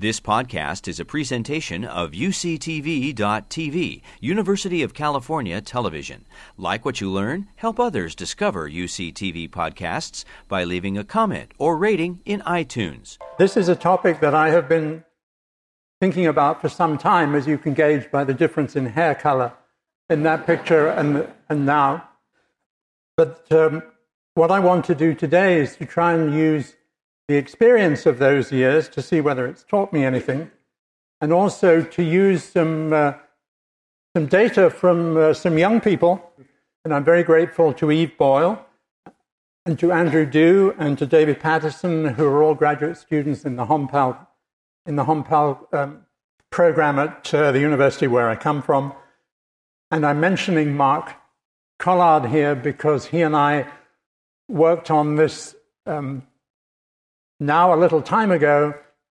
This 0.00 0.20
podcast 0.20 0.86
is 0.86 1.00
a 1.00 1.04
presentation 1.04 1.84
of 1.84 2.12
UCTV.tv, 2.12 4.02
University 4.20 4.82
of 4.84 4.94
California 4.94 5.60
Television. 5.60 6.24
Like 6.56 6.84
what 6.84 7.00
you 7.00 7.10
learn, 7.10 7.48
help 7.56 7.80
others 7.80 8.14
discover 8.14 8.70
UCTV 8.70 9.50
podcasts 9.50 10.24
by 10.46 10.62
leaving 10.62 10.96
a 10.96 11.02
comment 11.02 11.50
or 11.58 11.76
rating 11.76 12.20
in 12.24 12.42
iTunes. 12.42 13.18
This 13.40 13.56
is 13.56 13.68
a 13.68 13.74
topic 13.74 14.20
that 14.20 14.36
I 14.36 14.50
have 14.50 14.68
been 14.68 15.02
thinking 16.00 16.28
about 16.28 16.60
for 16.60 16.68
some 16.68 16.96
time, 16.96 17.34
as 17.34 17.48
you 17.48 17.58
can 17.58 17.74
gauge 17.74 18.08
by 18.08 18.22
the 18.22 18.34
difference 18.34 18.76
in 18.76 18.86
hair 18.86 19.16
color 19.16 19.52
in 20.08 20.22
that 20.22 20.46
picture 20.46 20.86
and, 20.86 21.26
and 21.48 21.66
now. 21.66 22.08
But 23.16 23.50
um, 23.50 23.82
what 24.34 24.52
I 24.52 24.60
want 24.60 24.84
to 24.84 24.94
do 24.94 25.12
today 25.12 25.58
is 25.58 25.74
to 25.74 25.86
try 25.86 26.12
and 26.12 26.32
use 26.32 26.76
the 27.28 27.36
experience 27.36 28.06
of 28.06 28.18
those 28.18 28.50
years 28.50 28.88
to 28.88 29.02
see 29.02 29.20
whether 29.20 29.46
it's 29.46 29.62
taught 29.62 29.92
me 29.92 30.04
anything, 30.04 30.50
and 31.20 31.32
also 31.32 31.82
to 31.82 32.02
use 32.02 32.42
some, 32.42 32.92
uh, 32.92 33.12
some 34.16 34.26
data 34.26 34.70
from 34.70 35.16
uh, 35.16 35.34
some 35.34 35.58
young 35.58 35.80
people. 35.80 36.32
And 36.84 36.94
I'm 36.94 37.04
very 37.04 37.22
grateful 37.22 37.74
to 37.74 37.92
Eve 37.92 38.16
Boyle 38.16 38.64
and 39.66 39.78
to 39.78 39.92
Andrew 39.92 40.24
Du 40.24 40.74
and 40.78 40.96
to 40.96 41.04
David 41.04 41.38
Patterson, 41.40 42.06
who 42.14 42.26
are 42.26 42.42
all 42.42 42.54
graduate 42.54 42.96
students 42.96 43.44
in 43.44 43.56
the 43.56 43.66
HOMPAL, 43.66 44.16
in 44.86 44.96
the 44.96 45.04
HOMPAL 45.04 45.68
um, 45.72 46.06
program 46.48 46.98
at 46.98 47.34
uh, 47.34 47.52
the 47.52 47.60
university 47.60 48.06
where 48.06 48.30
I 48.30 48.36
come 48.36 48.62
from. 48.62 48.94
And 49.90 50.06
I'm 50.06 50.20
mentioning 50.20 50.74
Mark 50.74 51.14
Collard 51.78 52.30
here 52.30 52.54
because 52.54 53.06
he 53.06 53.20
and 53.20 53.36
I 53.36 53.66
worked 54.48 54.90
on 54.90 55.16
this 55.16 55.54
um, 55.84 56.27
now 57.40 57.72
a 57.72 57.76
little 57.76 58.02
time 58.02 58.30
ago, 58.30 58.74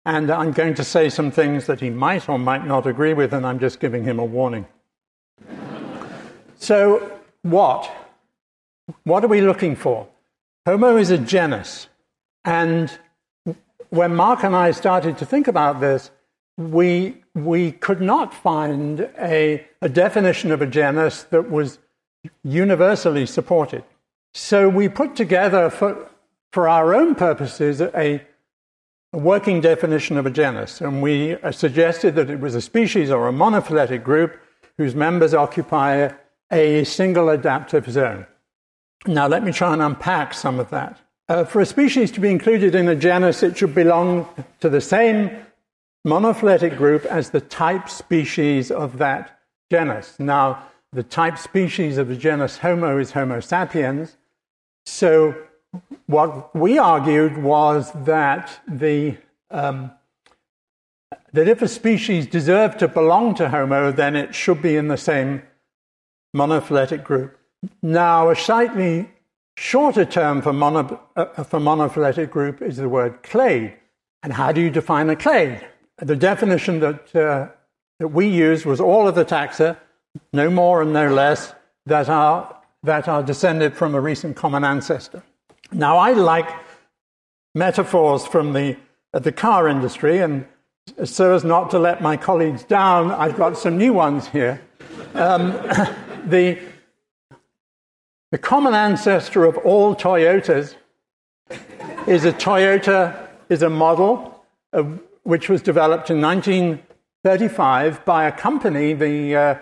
and 0.05 0.31
I'm 0.31 0.51
going 0.51 0.73
to 0.75 0.83
say 0.83 1.09
some 1.09 1.31
things 1.31 1.65
that 1.67 1.79
he 1.79 1.89
might 1.89 2.27
or 2.27 2.39
might 2.39 2.65
not 2.65 2.87
agree 2.87 3.13
with, 3.13 3.33
and 3.33 3.45
I'm 3.45 3.59
just 3.59 3.79
giving 3.79 4.03
him 4.03 4.19
a 4.19 4.25
warning. 4.25 4.65
so, 6.57 7.19
what? 7.41 7.89
What 9.03 9.23
are 9.23 9.27
we 9.27 9.41
looking 9.41 9.75
for? 9.75 10.07
Homo 10.65 10.97
is 10.97 11.11
a 11.11 11.17
genus, 11.17 11.87
and 12.43 12.91
when 13.89 14.15
Mark 14.15 14.43
and 14.43 14.55
I 14.55 14.71
started 14.71 15.17
to 15.17 15.25
think 15.25 15.47
about 15.47 15.79
this, 15.79 16.11
we, 16.57 17.23
we 17.33 17.71
could 17.71 18.01
not 18.01 18.33
find 18.33 19.09
a, 19.17 19.65
a 19.81 19.89
definition 19.89 20.51
of 20.51 20.61
a 20.61 20.67
genus 20.67 21.23
that 21.23 21.49
was 21.49 21.79
universally 22.43 23.25
supported. 23.25 23.83
So 24.33 24.69
we 24.69 24.89
put 24.89 25.15
together 25.15 25.69
for, 25.69 26.09
for 26.51 26.67
our 26.67 26.93
own 26.93 27.15
purposes, 27.15 27.81
a, 27.81 28.21
working 29.11 29.59
definition 29.59 30.17
of 30.17 30.25
a 30.25 30.29
genus. 30.29 30.81
And 30.81 31.01
we 31.01 31.37
suggested 31.51 32.15
that 32.15 32.29
it 32.29 32.39
was 32.39 32.55
a 32.55 32.61
species 32.61 33.09
or 33.09 33.27
a 33.27 33.31
monophyletic 33.31 34.03
group 34.03 34.39
whose 34.77 34.95
members 34.95 35.33
occupy 35.33 36.11
a 36.51 36.83
single 36.83 37.29
adaptive 37.29 37.89
zone. 37.89 38.25
Now, 39.07 39.27
let 39.27 39.43
me 39.43 39.51
try 39.51 39.73
and 39.73 39.81
unpack 39.81 40.33
some 40.33 40.59
of 40.59 40.69
that. 40.69 40.99
Uh, 41.27 41.43
for 41.43 41.61
a 41.61 41.65
species 41.65 42.11
to 42.11 42.19
be 42.19 42.29
included 42.29 42.75
in 42.75 42.87
a 42.87 42.95
genus, 42.95 43.43
it 43.43 43.57
should 43.57 43.75
belong 43.75 44.27
to 44.59 44.69
the 44.69 44.81
same 44.81 45.31
monophyletic 46.05 46.77
group 46.77 47.05
as 47.05 47.29
the 47.29 47.41
type 47.41 47.89
species 47.89 48.71
of 48.71 48.97
that 48.97 49.39
genus. 49.71 50.19
Now, 50.19 50.63
the 50.91 51.03
type 51.03 51.37
species 51.37 51.97
of 51.97 52.07
the 52.07 52.15
genus 52.15 52.57
Homo 52.57 52.97
is 52.97 53.11
Homo 53.11 53.39
sapiens. 53.41 54.17
So 54.85 55.35
what 56.07 56.55
we 56.55 56.77
argued 56.77 57.37
was 57.37 57.91
that 57.93 58.59
the 58.67 59.17
um, 59.51 59.91
that 61.33 61.47
if 61.47 61.61
a 61.61 61.67
species 61.67 62.25
deserved 62.27 62.79
to 62.79 62.87
belong 62.87 63.35
to 63.35 63.49
Homo, 63.49 63.91
then 63.91 64.15
it 64.15 64.33
should 64.33 64.61
be 64.61 64.75
in 64.75 64.87
the 64.87 64.97
same 64.97 65.43
monophyletic 66.35 67.03
group. 67.03 67.37
Now, 67.81 68.29
a 68.29 68.35
slightly 68.35 69.09
shorter 69.57 70.05
term 70.05 70.41
for, 70.41 70.53
mono, 70.53 70.99
uh, 71.15 71.43
for 71.43 71.59
monophyletic 71.59 72.29
group 72.29 72.61
is 72.61 72.77
the 72.77 72.89
word 72.89 73.21
clade. 73.23 73.73
And 74.23 74.33
how 74.33 74.51
do 74.51 74.61
you 74.61 74.69
define 74.69 75.09
a 75.09 75.15
clade? 75.15 75.65
The 75.97 76.15
definition 76.15 76.79
that, 76.79 77.15
uh, 77.15 77.49
that 77.99 78.07
we 78.07 78.27
used 78.27 78.65
was 78.65 78.79
all 78.79 79.07
of 79.07 79.15
the 79.15 79.25
taxa, 79.25 79.77
no 80.33 80.49
more 80.49 80.81
and 80.81 80.93
no 80.93 81.13
less, 81.13 81.53
that 81.85 82.09
are, 82.09 82.61
that 82.83 83.07
are 83.07 83.21
descended 83.21 83.75
from 83.75 83.95
a 83.95 84.01
recent 84.01 84.35
common 84.35 84.63
ancestor. 84.63 85.23
Now, 85.71 85.97
I 85.97 86.13
like 86.13 86.49
metaphors 87.53 88.25
from 88.25 88.53
the, 88.53 88.77
uh, 89.13 89.19
the 89.19 89.31
car 89.31 89.67
industry, 89.67 90.19
and 90.19 90.45
so 91.03 91.33
as 91.33 91.43
not 91.43 91.69
to 91.71 91.79
let 91.79 92.01
my 92.01 92.17
colleagues 92.17 92.63
down, 92.63 93.11
I've 93.11 93.37
got 93.37 93.57
some 93.57 93.77
new 93.77 93.93
ones 93.93 94.27
here. 94.27 94.61
Um, 95.13 95.51
the, 96.25 96.59
the 98.31 98.37
common 98.37 98.73
ancestor 98.73 99.45
of 99.45 99.57
all 99.57 99.95
Toyotas 99.95 100.75
is 102.07 102.25
a 102.25 102.33
Toyota, 102.33 103.27
is 103.49 103.61
a 103.61 103.69
model 103.69 104.43
of, 104.73 105.01
which 105.23 105.49
was 105.49 105.61
developed 105.61 106.09
in 106.09 106.21
1935 106.21 108.05
by 108.05 108.25
a 108.25 108.31
company. 108.31 108.93
The, 108.93 109.35
uh, 109.35 109.55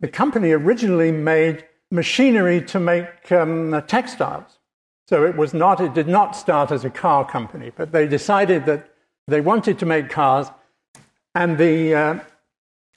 the 0.00 0.08
company 0.08 0.50
originally 0.50 1.12
made 1.12 1.64
machinery 1.90 2.60
to 2.62 2.80
make 2.80 3.32
um, 3.32 3.82
textiles. 3.86 4.55
So 5.08 5.24
it 5.24 5.36
was 5.36 5.54
not, 5.54 5.80
it 5.80 5.94
did 5.94 6.08
not 6.08 6.34
start 6.34 6.72
as 6.72 6.84
a 6.84 6.90
car 6.90 7.24
company, 7.24 7.70
but 7.74 7.92
they 7.92 8.08
decided 8.08 8.66
that 8.66 8.88
they 9.28 9.40
wanted 9.40 9.78
to 9.78 9.86
make 9.86 10.10
cars, 10.10 10.48
and 11.34 11.58
the, 11.58 11.94
uh, 11.94 12.18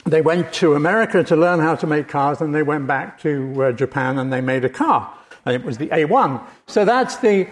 they 0.06 0.20
went 0.20 0.52
to 0.54 0.74
America 0.74 1.22
to 1.24 1.36
learn 1.36 1.60
how 1.60 1.76
to 1.76 1.86
make 1.86 2.08
cars, 2.08 2.40
and 2.40 2.54
they 2.54 2.62
went 2.62 2.86
back 2.86 3.20
to 3.20 3.62
uh, 3.62 3.72
Japan 3.72 4.18
and 4.18 4.32
they 4.32 4.40
made 4.40 4.64
a 4.64 4.68
car, 4.68 5.12
and 5.44 5.54
it 5.54 5.64
was 5.64 5.78
the 5.78 5.88
A1. 5.88 6.42
So 6.66 6.84
that's 6.84 7.16
the, 7.16 7.48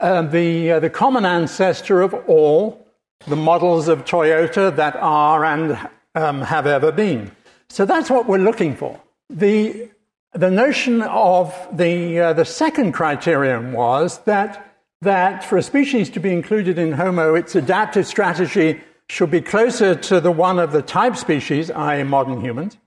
uh, 0.00 0.22
the, 0.22 0.72
uh, 0.72 0.80
the 0.80 0.90
common 0.90 1.24
ancestor 1.24 2.02
of 2.02 2.12
all 2.28 2.86
the 3.26 3.36
models 3.36 3.88
of 3.88 4.04
Toyota 4.04 4.74
that 4.76 4.96
are 4.96 5.44
and 5.44 5.78
um, 6.14 6.42
have 6.42 6.66
ever 6.66 6.92
been. 6.92 7.30
So 7.68 7.84
that's 7.86 8.10
what 8.10 8.26
we're 8.26 8.38
looking 8.38 8.76
for. 8.76 9.00
The 9.30 9.88
the 10.32 10.50
notion 10.50 11.02
of 11.02 11.54
the, 11.72 12.20
uh, 12.20 12.32
the 12.32 12.44
second 12.44 12.92
criterion 12.92 13.72
was 13.72 14.18
that, 14.20 14.76
that 15.02 15.44
for 15.44 15.58
a 15.58 15.62
species 15.62 16.08
to 16.10 16.20
be 16.20 16.32
included 16.32 16.78
in 16.78 16.92
Homo, 16.92 17.34
its 17.34 17.54
adaptive 17.54 18.06
strategy 18.06 18.80
should 19.08 19.30
be 19.30 19.42
closer 19.42 19.94
to 19.94 20.20
the 20.20 20.32
one 20.32 20.58
of 20.58 20.72
the 20.72 20.80
type 20.80 21.16
species, 21.16 21.70
i.e., 21.70 22.02
modern 22.02 22.40
humans, 22.40 22.78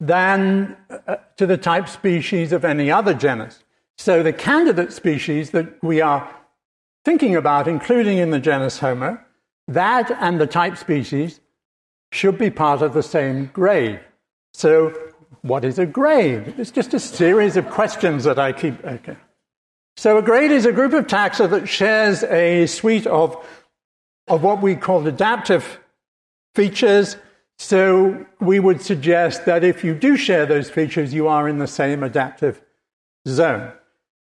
than 0.00 0.76
uh, 1.06 1.16
to 1.36 1.46
the 1.46 1.58
type 1.58 1.88
species 1.88 2.52
of 2.52 2.64
any 2.64 2.90
other 2.90 3.12
genus. 3.12 3.62
So 3.98 4.22
the 4.22 4.32
candidate 4.32 4.92
species 4.92 5.50
that 5.50 5.82
we 5.82 6.00
are 6.00 6.34
thinking 7.04 7.36
about 7.36 7.68
including 7.68 8.18
in 8.18 8.30
the 8.30 8.40
genus 8.40 8.78
Homo, 8.78 9.18
that 9.68 10.10
and 10.12 10.40
the 10.40 10.46
type 10.46 10.78
species 10.78 11.40
should 12.10 12.38
be 12.38 12.50
part 12.50 12.80
of 12.80 12.94
the 12.94 13.02
same 13.02 13.50
grade. 13.52 14.00
So 14.54 14.94
what 15.42 15.64
is 15.64 15.78
a 15.78 15.86
grade? 15.86 16.54
It's 16.58 16.70
just 16.70 16.94
a 16.94 17.00
series 17.00 17.56
of 17.56 17.68
questions 17.70 18.24
that 18.24 18.38
I 18.38 18.52
keep. 18.52 18.84
Okay. 18.84 19.16
So, 19.96 20.18
a 20.18 20.22
grade 20.22 20.50
is 20.50 20.66
a 20.66 20.72
group 20.72 20.92
of 20.92 21.06
taxa 21.06 21.48
that 21.50 21.68
shares 21.68 22.24
a 22.24 22.66
suite 22.66 23.06
of, 23.06 23.36
of 24.26 24.42
what 24.42 24.60
we 24.60 24.74
call 24.74 25.06
adaptive 25.06 25.78
features. 26.54 27.16
So, 27.58 28.26
we 28.40 28.58
would 28.58 28.82
suggest 28.82 29.46
that 29.46 29.62
if 29.62 29.84
you 29.84 29.94
do 29.94 30.16
share 30.16 30.46
those 30.46 30.68
features, 30.68 31.14
you 31.14 31.28
are 31.28 31.48
in 31.48 31.58
the 31.58 31.68
same 31.68 32.02
adaptive 32.02 32.60
zone. 33.28 33.72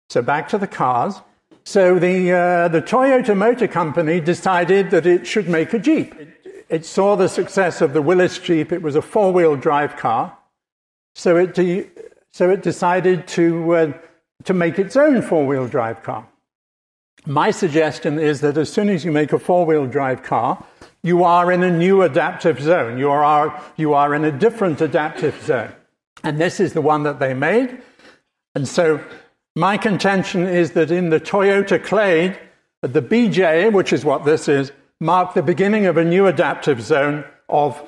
So, 0.08 0.22
back 0.22 0.48
to 0.50 0.58
the 0.58 0.68
cars. 0.68 1.20
So, 1.64 1.98
the, 1.98 2.30
uh, 2.30 2.68
the 2.68 2.80
Toyota 2.80 3.36
Motor 3.36 3.66
Company 3.66 4.20
decided 4.20 4.90
that 4.92 5.04
it 5.04 5.26
should 5.26 5.48
make 5.48 5.72
a 5.72 5.80
Jeep. 5.80 6.14
It, 6.14 6.28
it 6.68 6.86
saw 6.86 7.16
the 7.16 7.28
success 7.28 7.80
of 7.80 7.92
the 7.92 8.02
Willys 8.02 8.38
Jeep, 8.38 8.70
it 8.72 8.82
was 8.82 8.94
a 8.94 9.02
four 9.02 9.32
wheel 9.32 9.56
drive 9.56 9.96
car. 9.96 10.35
So 11.16 11.38
it, 11.38 11.54
de- 11.54 11.86
so 12.30 12.50
it 12.50 12.62
decided 12.62 13.26
to, 13.28 13.74
uh, 13.74 13.92
to 14.44 14.52
make 14.52 14.78
its 14.78 14.96
own 14.96 15.22
four 15.22 15.46
wheel 15.46 15.66
drive 15.66 16.02
car. 16.02 16.28
My 17.24 17.50
suggestion 17.50 18.18
is 18.18 18.42
that 18.42 18.58
as 18.58 18.70
soon 18.70 18.90
as 18.90 19.02
you 19.02 19.12
make 19.12 19.32
a 19.32 19.38
four 19.38 19.64
wheel 19.64 19.86
drive 19.86 20.22
car, 20.22 20.62
you 21.02 21.24
are 21.24 21.50
in 21.50 21.62
a 21.62 21.70
new 21.70 22.02
adaptive 22.02 22.60
zone. 22.60 22.98
You 22.98 23.10
are, 23.10 23.62
you 23.76 23.94
are 23.94 24.14
in 24.14 24.26
a 24.26 24.30
different 24.30 24.82
adaptive 24.82 25.42
zone. 25.42 25.72
And 26.22 26.38
this 26.38 26.60
is 26.60 26.74
the 26.74 26.82
one 26.82 27.04
that 27.04 27.18
they 27.18 27.32
made. 27.32 27.80
And 28.54 28.68
so 28.68 29.02
my 29.54 29.78
contention 29.78 30.46
is 30.46 30.72
that 30.72 30.90
in 30.90 31.08
the 31.08 31.18
Toyota 31.18 31.82
Clade, 31.82 32.38
the 32.82 33.00
BJ, 33.00 33.72
which 33.72 33.94
is 33.94 34.04
what 34.04 34.26
this 34.26 34.48
is, 34.48 34.70
marked 35.00 35.34
the 35.34 35.42
beginning 35.42 35.86
of 35.86 35.96
a 35.96 36.04
new 36.04 36.26
adaptive 36.26 36.82
zone 36.82 37.24
of 37.48 37.82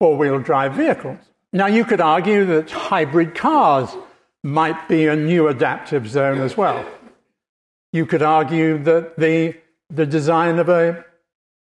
four 0.00 0.16
wheel 0.16 0.38
drive 0.38 0.72
vehicles. 0.72 1.18
Now, 1.52 1.66
you 1.66 1.84
could 1.84 2.00
argue 2.00 2.44
that 2.46 2.70
hybrid 2.70 3.34
cars 3.34 3.90
might 4.42 4.88
be 4.88 5.06
a 5.06 5.16
new 5.16 5.48
adaptive 5.48 6.08
zone 6.08 6.40
as 6.40 6.56
well. 6.56 6.84
You 7.92 8.06
could 8.06 8.22
argue 8.22 8.78
that 8.84 9.18
the, 9.18 9.56
the 9.90 10.06
design 10.06 10.58
of 10.58 10.68
a, 10.68 11.04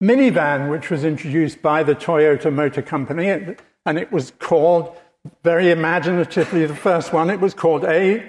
minivan 0.02 0.70
which 0.70 0.90
was 0.90 1.04
introduced 1.04 1.62
by 1.62 1.84
the 1.84 1.96
Toyota 1.96 2.54
Motor 2.54 2.82
Company, 2.82 3.30
and 3.86 3.98
it 3.98 4.12
was 4.12 4.32
called, 4.40 4.96
very 5.44 5.72
imaginatively, 5.72 6.66
the 6.66 6.76
first 6.76 7.14
one, 7.14 7.30
it 7.30 7.40
was 7.40 7.54
called 7.54 7.84
a 7.86 8.24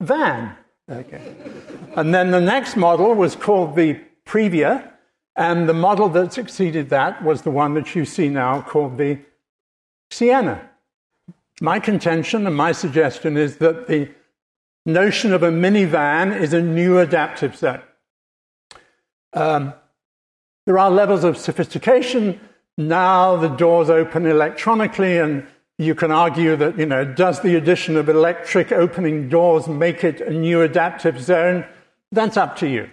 van. 0.00 0.54
Okay. 0.90 1.34
And 1.96 2.14
then 2.14 2.30
the 2.30 2.40
next 2.40 2.76
model 2.76 3.14
was 3.14 3.34
called 3.34 3.76
the 3.76 4.00
Previa, 4.26 4.90
and 5.34 5.68
the 5.68 5.74
model 5.74 6.08
that 6.10 6.32
succeeded 6.32 6.90
that 6.90 7.22
was 7.22 7.42
the 7.42 7.50
one 7.50 7.74
that 7.74 7.94
you 7.94 8.04
see 8.04 8.28
now 8.28 8.62
called 8.62 8.98
the 8.98 9.18
Sienna. 10.10 10.70
My 11.60 11.80
contention 11.80 12.46
and 12.46 12.54
my 12.54 12.72
suggestion 12.72 13.36
is 13.36 13.56
that 13.58 13.86
the 13.86 14.10
notion 14.84 15.32
of 15.32 15.42
a 15.42 15.50
minivan 15.50 16.38
is 16.38 16.52
a 16.52 16.60
new 16.60 16.98
adaptive 16.98 17.56
set. 17.56 17.82
Um, 19.32 19.72
there 20.66 20.78
are 20.78 20.90
levels 20.90 21.24
of 21.24 21.38
sophistication. 21.38 22.40
Now 22.76 23.36
the 23.36 23.48
doors 23.48 23.88
open 23.88 24.26
electronically, 24.26 25.18
and 25.18 25.46
you 25.78 25.94
can 25.94 26.10
argue 26.10 26.56
that, 26.56 26.78
you 26.78 26.86
know, 26.86 27.04
does 27.04 27.40
the 27.40 27.56
addition 27.56 27.96
of 27.96 28.08
electric 28.08 28.72
opening 28.72 29.28
doors 29.28 29.66
make 29.66 30.04
it 30.04 30.20
a 30.20 30.30
new 30.30 30.62
adaptive 30.62 31.20
zone? 31.20 31.64
That's 32.12 32.36
up 32.36 32.56
to 32.56 32.68
you. 32.68 32.90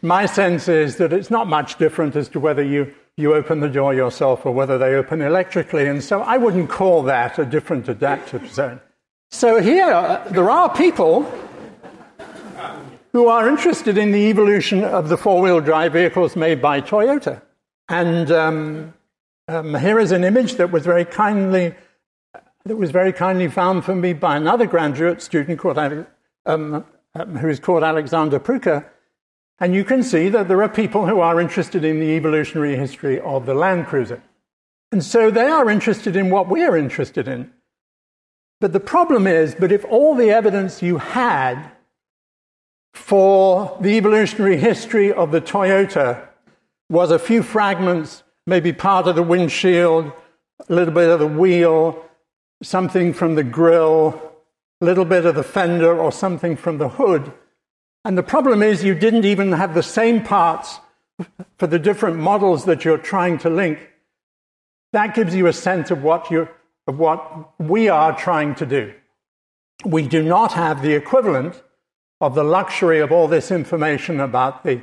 My 0.00 0.26
sense 0.26 0.68
is 0.68 0.96
that 0.96 1.12
it's 1.12 1.30
not 1.30 1.48
much 1.48 1.78
different 1.78 2.16
as 2.16 2.28
to 2.30 2.40
whether 2.40 2.62
you, 2.62 2.94
you 3.16 3.34
open 3.34 3.60
the 3.60 3.68
door 3.68 3.94
yourself 3.94 4.46
or 4.46 4.52
whether 4.52 4.78
they 4.78 4.94
open 4.94 5.20
electrically, 5.20 5.86
and 5.86 6.02
so 6.02 6.22
I 6.22 6.38
wouldn't 6.38 6.70
call 6.70 7.02
that 7.04 7.38
a 7.38 7.44
different 7.44 7.88
adaptive 7.88 8.50
zone. 8.52 8.80
So 9.30 9.60
here, 9.60 9.90
uh, 9.90 10.26
there 10.28 10.50
are 10.50 10.74
people 10.74 11.22
who 13.12 13.28
are 13.28 13.48
interested 13.48 13.98
in 13.98 14.12
the 14.12 14.30
evolution 14.30 14.84
of 14.84 15.08
the 15.08 15.16
four 15.16 15.40
wheel 15.42 15.60
drive 15.60 15.92
vehicles 15.92 16.36
made 16.36 16.62
by 16.62 16.80
Toyota. 16.80 17.42
And 17.88 18.30
um, 18.30 18.94
um, 19.48 19.74
here 19.74 19.98
is 19.98 20.12
an 20.12 20.24
image 20.24 20.54
that 20.54 20.70
was 20.70 20.84
very 20.84 21.04
kindly 21.04 21.74
that 22.64 22.76
was 22.76 22.92
very 22.92 23.12
kindly 23.12 23.48
found 23.48 23.84
for 23.84 23.94
me 23.94 24.12
by 24.12 24.36
another 24.36 24.66
graduate 24.66 25.20
student 25.20 25.58
called 25.58 25.78
um, 25.78 26.06
um, 26.46 27.36
who 27.36 27.48
is 27.48 27.58
called 27.58 27.82
Alexander 27.82 28.38
Pruka. 28.38 28.84
And 29.62 29.76
you 29.76 29.84
can 29.84 30.02
see 30.02 30.28
that 30.28 30.48
there 30.48 30.60
are 30.64 30.68
people 30.68 31.06
who 31.06 31.20
are 31.20 31.40
interested 31.40 31.84
in 31.84 32.00
the 32.00 32.16
evolutionary 32.16 32.74
history 32.74 33.20
of 33.20 33.46
the 33.46 33.54
Land 33.54 33.86
Cruiser. 33.86 34.20
And 34.90 35.04
so 35.04 35.30
they 35.30 35.46
are 35.46 35.70
interested 35.70 36.16
in 36.16 36.30
what 36.30 36.48
we 36.48 36.64
are 36.64 36.76
interested 36.76 37.28
in. 37.28 37.52
But 38.60 38.72
the 38.72 38.80
problem 38.80 39.28
is, 39.28 39.54
but 39.54 39.70
if 39.70 39.84
all 39.84 40.16
the 40.16 40.30
evidence 40.30 40.82
you 40.82 40.98
had 40.98 41.70
for 42.92 43.78
the 43.80 43.96
evolutionary 43.96 44.56
history 44.56 45.12
of 45.12 45.30
the 45.30 45.40
Toyota 45.40 46.26
was 46.90 47.12
a 47.12 47.18
few 47.20 47.44
fragments, 47.44 48.24
maybe 48.48 48.72
part 48.72 49.06
of 49.06 49.14
the 49.14 49.22
windshield, 49.22 50.10
a 50.68 50.74
little 50.74 50.92
bit 50.92 51.08
of 51.08 51.20
the 51.20 51.28
wheel, 51.28 52.04
something 52.64 53.14
from 53.14 53.36
the 53.36 53.44
grill, 53.44 54.32
a 54.80 54.84
little 54.84 55.04
bit 55.04 55.24
of 55.24 55.36
the 55.36 55.44
fender, 55.44 55.96
or 55.96 56.10
something 56.10 56.56
from 56.56 56.78
the 56.78 56.88
hood. 56.88 57.32
And 58.04 58.18
the 58.18 58.22
problem 58.22 58.62
is, 58.62 58.82
you 58.82 58.94
didn't 58.94 59.24
even 59.24 59.52
have 59.52 59.74
the 59.74 59.82
same 59.82 60.24
parts 60.24 60.80
for 61.58 61.66
the 61.66 61.78
different 61.78 62.16
models 62.16 62.64
that 62.64 62.84
you're 62.84 62.98
trying 62.98 63.38
to 63.38 63.50
link. 63.50 63.78
That 64.92 65.14
gives 65.14 65.34
you 65.34 65.46
a 65.46 65.52
sense 65.52 65.90
of 65.90 66.02
what, 66.02 66.30
you 66.30 66.48
of 66.86 66.98
what 66.98 67.58
we 67.60 67.88
are 67.88 68.16
trying 68.16 68.54
to 68.56 68.66
do. 68.66 68.92
We 69.84 70.06
do 70.06 70.22
not 70.22 70.52
have 70.52 70.82
the 70.82 70.94
equivalent 70.94 71.62
of 72.20 72.34
the 72.34 72.44
luxury 72.44 73.00
of 73.00 73.10
all 73.10 73.28
this 73.28 73.50
information 73.50 74.20
about 74.20 74.64
the, 74.64 74.82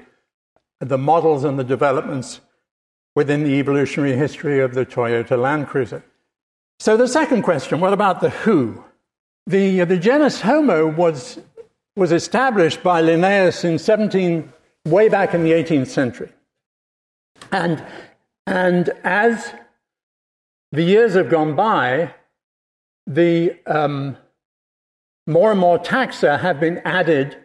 the 0.80 0.98
models 0.98 1.44
and 1.44 1.60
the 1.60 1.64
developments 1.64 2.42
within 3.16 3.44
the 3.44 3.54
evolutionary 3.60 4.16
history 4.16 4.60
of 4.60 4.74
the 4.74 4.86
Toyota 4.86 5.38
Land 5.38 5.68
Cruiser. 5.68 6.04
So, 6.80 6.96
the 6.96 7.08
second 7.08 7.44
question 7.44 7.80
what 7.80 7.94
about 7.94 8.22
the 8.22 8.30
who? 8.30 8.84
The, 9.48 9.84
the 9.84 9.98
genus 9.98 10.42
Homo 10.42 10.88
was, 10.88 11.40
was 12.00 12.12
established 12.12 12.82
by 12.82 13.02
Linnaeus 13.02 13.64
in 13.64 13.78
17, 13.78 14.52
way 14.86 15.10
back 15.10 15.34
in 15.34 15.44
the 15.44 15.52
18th 15.52 15.88
century. 15.88 16.32
And, 17.52 17.84
and 18.48 18.90
as 19.04 19.54
the 20.72 20.82
years 20.82 21.14
have 21.16 21.30
gone 21.30 21.56
by, 21.56 22.14
the, 23.06 23.60
um, 23.68 24.18
more 25.28 25.52
and 25.52 25.60
more 25.60 25.78
taxa 25.78 26.40
have 26.40 26.60
been 26.60 26.80
added 26.80 27.38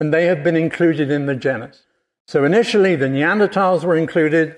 and 0.00 0.14
they 0.14 0.26
have 0.26 0.44
been 0.44 0.56
included 0.56 1.10
in 1.10 1.26
the 1.26 1.34
genus. 1.34 1.82
So 2.28 2.44
initially, 2.44 2.94
the 2.94 3.06
Neanderthals 3.06 3.84
were 3.84 3.96
included, 3.96 4.56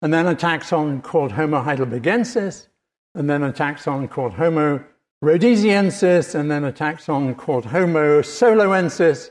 and 0.00 0.14
then 0.14 0.26
a 0.26 0.34
taxon 0.34 1.02
called 1.02 1.32
Homo 1.32 1.62
heidelbergensis, 1.62 2.68
and 3.14 3.28
then 3.28 3.42
a 3.42 3.52
taxon 3.52 4.08
called 4.08 4.34
Homo 4.34 4.84
rhodesiensis, 5.22 6.34
and 6.34 6.50
then 6.50 6.64
a 6.64 6.72
taxon 6.72 7.36
called 7.36 7.66
Homo 7.66 8.22
soloensis. 8.22 9.30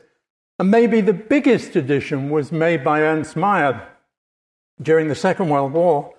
And 0.57 0.71
maybe 0.71 1.01
the 1.01 1.13
biggest 1.13 1.75
addition 1.75 2.29
was 2.29 2.51
made 2.51 2.83
by 2.83 3.01
Ernst 3.01 3.35
Mayr 3.35 3.87
during 4.81 5.07
the 5.07 5.15
Second 5.15 5.49
World 5.49 5.73
War 5.73 6.13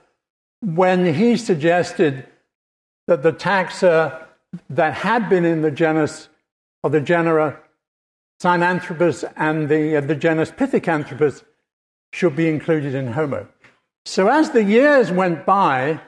when 0.61 1.15
he 1.15 1.37
suggested 1.37 2.27
that 3.07 3.23
the 3.23 3.33
taxa 3.33 4.27
that 4.71 4.95
had 4.95 5.29
been 5.29 5.45
in 5.45 5.63
the 5.63 5.71
genus 5.71 6.29
of 6.85 6.93
the 6.93 7.01
genera 7.01 7.59
Sinanthropus 8.43 9.31
and 9.37 9.69
the, 9.69 9.97
uh, 9.97 10.01
the 10.01 10.17
genus 10.17 10.51
Pithecanthropus 10.51 11.45
should 12.13 12.37
be 12.37 12.49
included 12.49 12.95
in 12.95 13.13
Homo. 13.13 13.49
So 14.05 14.29
as 14.29 14.51
the 14.51 14.65
years 14.65 15.13
went 15.13 15.47
by, 15.47 16.01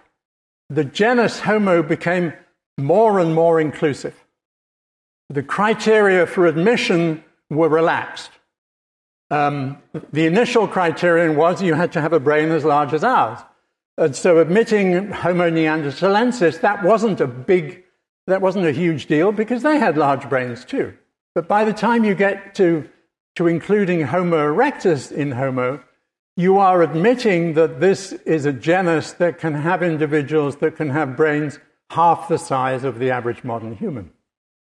the 0.68 0.84
genus 0.84 1.40
Homo 1.40 1.82
became 1.82 2.32
more 2.78 3.18
and 3.18 3.34
more 3.34 3.60
inclusive. 3.60 4.14
The 5.30 5.42
criteria 5.42 6.26
for 6.26 6.46
admission 6.46 7.24
were 7.50 7.68
relaxed. 7.68 8.30
Um, 9.30 9.78
the 10.12 10.26
initial 10.26 10.68
criterion 10.68 11.36
was 11.36 11.62
you 11.62 11.74
had 11.74 11.92
to 11.92 12.00
have 12.00 12.12
a 12.12 12.20
brain 12.20 12.50
as 12.50 12.64
large 12.64 12.92
as 12.92 13.02
ours. 13.02 13.40
And 13.96 14.14
so 14.14 14.38
admitting 14.38 15.10
Homo 15.12 15.50
neanderthalensis, 15.50 16.60
that 16.60 16.82
wasn't 16.82 17.20
a 17.20 17.26
big 17.26 17.84
that 18.26 18.40
wasn't 18.40 18.64
a 18.64 18.72
huge 18.72 19.06
deal 19.06 19.32
because 19.32 19.62
they 19.62 19.78
had 19.78 19.98
large 19.98 20.28
brains 20.28 20.64
too. 20.64 20.94
But 21.34 21.46
by 21.46 21.64
the 21.64 21.72
time 21.72 22.04
you 22.04 22.14
get 22.14 22.54
to, 22.54 22.88
to 23.36 23.46
including 23.46 24.02
Homo 24.02 24.38
erectus 24.38 25.12
in 25.12 25.32
Homo, 25.32 25.82
you 26.36 26.58
are 26.58 26.82
admitting 26.82 27.54
that 27.54 27.80
this 27.80 28.12
is 28.24 28.46
a 28.46 28.52
genus 28.52 29.12
that 29.12 29.38
can 29.38 29.54
have 29.54 29.82
individuals 29.82 30.56
that 30.56 30.76
can 30.76 30.90
have 30.90 31.16
brains 31.16 31.58
half 31.90 32.28
the 32.28 32.38
size 32.38 32.84
of 32.84 32.98
the 32.98 33.10
average 33.10 33.44
modern 33.44 33.76
human. 33.76 34.10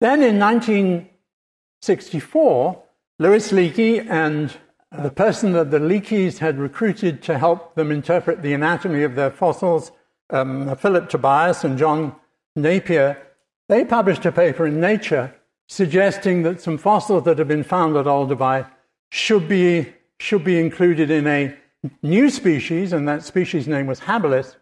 Then 0.00 0.22
in 0.22 0.38
1964, 0.38 2.82
Louis 3.18 3.52
Leakey 3.52 4.08
and 4.08 4.56
the 4.92 5.10
person 5.10 5.52
that 5.52 5.70
the 5.70 5.78
Leakeys 5.78 6.38
had 6.38 6.58
recruited 6.58 7.22
to 7.22 7.38
help 7.38 7.74
them 7.74 7.90
interpret 7.90 8.42
the 8.42 8.54
anatomy 8.54 9.02
of 9.02 9.16
their 9.16 9.30
fossils, 9.30 9.92
um, 10.30 10.74
Philip 10.76 11.08
Tobias 11.08 11.64
and 11.64 11.78
John 11.78 12.14
Napier, 12.56 13.20
they 13.68 13.84
published 13.84 14.24
a 14.24 14.32
paper 14.32 14.66
in 14.66 14.80
Nature 14.80 15.34
suggesting 15.66 16.42
that 16.42 16.60
some 16.60 16.78
fossils 16.78 17.24
that 17.24 17.38
have 17.38 17.48
been 17.48 17.64
found 17.64 17.96
at 17.96 18.06
Olduvai 18.06 18.66
should 19.10 19.48
be, 19.48 19.92
should 20.18 20.44
be 20.44 20.58
included 20.58 21.10
in 21.10 21.26
a 21.26 21.54
new 22.02 22.30
species, 22.30 22.92
and 22.92 23.06
that 23.06 23.22
species 23.22 23.68
name 23.68 23.86
was 23.86 24.00
habilis. 24.00 24.56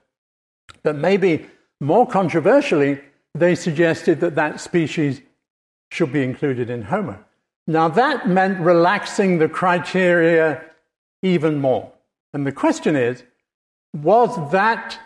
But 0.83 0.97
maybe 0.97 1.47
more 1.81 2.07
controversially, 2.07 3.01
they 3.35 3.55
suggested 3.55 4.21
that 4.21 4.35
that 4.35 4.61
species 4.61 5.21
should 5.91 6.13
be 6.13 6.23
included 6.23 6.71
in 6.71 6.83
Homo. 6.83 7.19
Now, 7.67 7.89
that 7.89 8.29
meant 8.29 8.61
relaxing 8.61 9.39
the 9.39 9.49
criteria 9.49 10.65
even 11.23 11.61
more. 11.61 11.93
And 12.33 12.47
the 12.47 12.53
question 12.53 12.97
is 12.97 13.23
was 13.95 14.53
that 14.53 14.99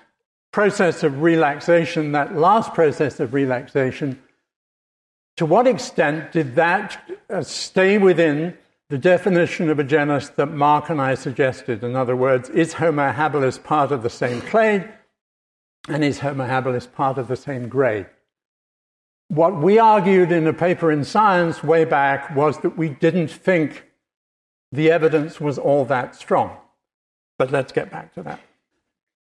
process 0.53 1.05
of 1.05 1.23
relaxation, 1.23 2.13
that 2.13 2.35
last 2.35 2.75
process 2.75 3.21
of 3.21 3.35
relaxation, 3.35 4.21
to 5.37 5.47
what 5.47 5.67
extent 5.67 6.33
did 6.33 6.57
that 6.57 7.01
uh, 7.31 7.43
stay 7.43 7.99
within 7.99 8.57
the 8.89 8.99
definition 8.99 9.71
of 9.71 9.79
a 9.79 9.85
genus 9.85 10.31
that 10.31 10.47
Mark 10.47 10.91
and 10.91 11.01
I 11.01 11.15
suggested? 11.15 11.85
In 11.85 11.95
other 11.95 12.17
words, 12.17 12.51
is 12.51 12.75
Homo 12.75 13.13
habilis 13.13 13.63
part 13.63 13.93
of 13.93 14.03
the 14.03 14.11
same 14.11 14.41
clade? 14.43 14.89
And 15.89 16.05
is 16.05 16.21
Homo 16.21 16.47
habilis 16.47 16.91
part 16.91 17.19
of 17.19 17.29
the 17.29 17.37
same 17.37 17.69
grade? 17.69 18.07
What 19.29 19.57
we 19.57 19.79
argued 19.79 20.33
in 20.33 20.47
a 20.47 20.53
paper 20.53 20.91
in 20.91 21.05
Science 21.05 21.63
way 21.63 21.85
back 21.85 22.35
was 22.35 22.59
that 22.59 22.77
we 22.77 22.89
didn't 22.89 23.29
think 23.29 23.87
the 24.73 24.91
evidence 24.91 25.41
was 25.41 25.59
all 25.59 25.85
that 25.87 26.15
strong. 26.15 26.57
But 27.39 27.51
let's 27.51 27.73
get 27.73 27.91
back 27.91 28.15
to 28.15 28.23
that. 28.25 28.41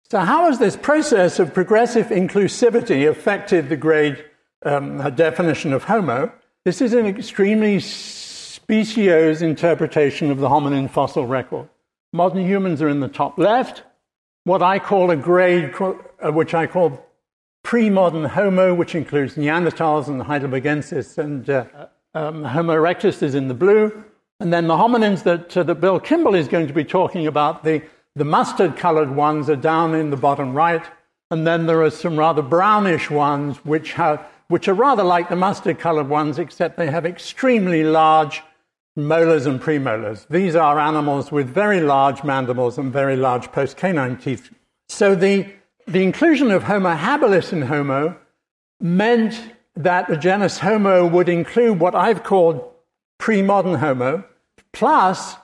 So, 0.09 0.19
how 0.19 0.45
has 0.45 0.59
this 0.59 0.75
process 0.75 1.39
of 1.39 1.53
progressive 1.53 2.07
inclusivity 2.07 3.09
affected 3.09 3.69
the 3.69 3.75
grade 3.75 4.23
um, 4.63 4.97
definition 5.15 5.73
of 5.73 5.85
Homo? 5.85 6.31
This 6.63 6.81
is 6.81 6.93
an 6.93 7.07
extremely 7.07 7.77
speciose 7.77 9.41
interpretation 9.41 10.31
of 10.31 10.37
the 10.37 10.49
hominin 10.49 10.89
fossil 10.89 11.25
record. 11.25 11.69
Modern 12.13 12.45
humans 12.45 12.81
are 12.81 12.89
in 12.89 12.99
the 12.99 13.07
top 13.07 13.37
left, 13.37 13.83
what 14.45 14.61
I 14.61 14.79
call 14.79 15.11
a 15.11 15.15
grade, 15.15 15.73
uh, 16.23 16.31
which 16.31 16.53
I 16.53 16.67
call 16.67 17.05
pre-modern 17.63 18.25
Homo, 18.25 18.73
which 18.73 18.95
includes 18.95 19.35
Neanderthals 19.35 20.07
and 20.07 20.21
Heidelbergensis, 20.21 21.17
and 21.17 21.49
uh, 21.49 21.65
um, 22.13 22.43
Homo 22.43 22.75
erectus 22.75 23.23
is 23.23 23.35
in 23.35 23.47
the 23.47 23.53
blue. 23.53 24.03
And 24.39 24.51
then 24.51 24.67
the 24.67 24.75
hominins 24.75 25.23
that, 25.23 25.55
uh, 25.55 25.63
that 25.63 25.75
Bill 25.75 25.99
Kimbel 25.99 26.35
is 26.35 26.47
going 26.47 26.67
to 26.67 26.73
be 26.73 26.83
talking 26.83 27.25
about, 27.25 27.63
the, 27.63 27.81
the 28.15 28.25
mustard 28.25 28.77
colored 28.77 29.09
ones 29.09 29.49
are 29.49 29.55
down 29.55 29.95
in 29.95 30.09
the 30.09 30.17
bottom 30.17 30.53
right. 30.53 30.83
And 31.31 31.47
then 31.47 31.65
there 31.65 31.81
are 31.81 31.89
some 31.89 32.17
rather 32.17 32.41
brownish 32.41 33.09
ones 33.09 33.57
which, 33.65 33.93
have, 33.93 34.25
which 34.47 34.67
are 34.67 34.73
rather 34.73 35.03
like 35.03 35.29
the 35.29 35.35
mustard 35.35 35.79
colored 35.79 36.09
ones, 36.09 36.37
except 36.37 36.77
they 36.77 36.91
have 36.91 37.05
extremely 37.05 37.83
large 37.83 38.43
molars 38.95 39.45
and 39.45 39.59
premolars. 39.59 40.27
These 40.29 40.55
are 40.55 40.79
animals 40.79 41.31
with 41.31 41.49
very 41.49 41.81
large 41.81 42.23
mandibles 42.23 42.77
and 42.77 42.93
very 42.93 43.15
large 43.15 43.51
postcanine 43.51 44.21
teeth. 44.21 44.51
So 44.87 45.15
the, 45.15 45.51
the 45.87 46.03
inclusion 46.03 46.51
of 46.51 46.63
Homo 46.63 46.95
habilis 46.95 47.53
in 47.53 47.63
Homo 47.63 48.17
meant 48.79 49.53
that 49.75 50.07
the 50.07 50.17
genus 50.17 50.59
Homo 50.59 51.05
would 51.05 51.29
include 51.29 51.79
what 51.79 51.95
I've 51.95 52.23
called 52.23 52.63
pre 53.17 53.41
modern 53.41 53.75
Homo, 53.75 54.23
plus 54.73 55.35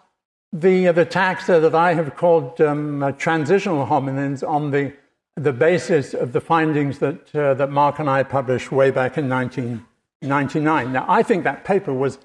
the, 0.51 0.87
the 0.87 1.05
taxa 1.05 1.61
that 1.61 1.75
I 1.75 1.93
have 1.93 2.15
called 2.15 2.59
um, 2.59 3.03
uh, 3.03 3.11
transitional 3.13 3.85
hominins 3.85 4.47
on 4.47 4.71
the, 4.71 4.93
the 5.35 5.53
basis 5.53 6.13
of 6.13 6.33
the 6.33 6.41
findings 6.41 6.99
that, 6.99 7.33
uh, 7.35 7.53
that 7.53 7.71
Mark 7.71 7.99
and 7.99 8.09
I 8.09 8.23
published 8.23 8.71
way 8.71 8.91
back 8.91 9.17
in 9.17 9.29
1999. 9.29 10.91
Now, 10.91 11.05
I 11.07 11.23
think 11.23 11.43
that 11.43 11.63
paper 11.63 11.93
was 11.93 12.17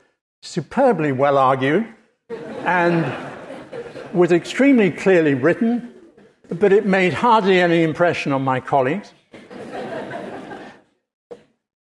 superbly 0.42 1.12
well 1.12 1.38
argued 1.38 1.86
and 2.64 3.14
was 4.12 4.32
extremely 4.32 4.90
clearly 4.90 5.34
written, 5.34 5.92
but 6.48 6.72
it 6.72 6.86
made 6.86 7.14
hardly 7.14 7.60
any 7.60 7.82
impression 7.82 8.32
on 8.32 8.42
my 8.42 8.60
colleagues. 8.60 9.12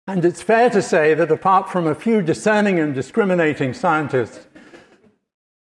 And 0.07 0.23
it's 0.23 0.41
fair 0.41 0.69
to 0.69 0.81
say 0.81 1.15
that 1.15 1.31
apart 1.31 1.69
from 1.69 1.87
a 1.87 1.95
few 1.95 2.21
discerning 2.21 2.79
and 2.79 2.93
discriminating 2.93 3.73
scientists, 3.73 4.45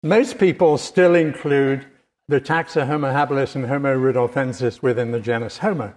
most 0.02 0.40
people 0.40 0.78
still 0.78 1.14
include 1.14 1.86
the 2.28 2.42
taxa 2.42 2.88
Homo 2.88 3.12
habilis 3.14 3.56
and 3.56 3.68
Homo 3.68 3.96
rudolfensis 3.96 4.82
within 4.82 5.12
the 5.12 5.20
genus 5.20 5.60
Homo. 5.60 5.94